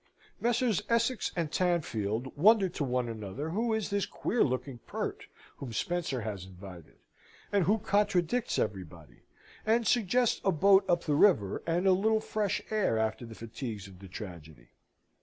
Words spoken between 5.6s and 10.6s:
Spencer has invited, and who contradicts everybody; and suggest a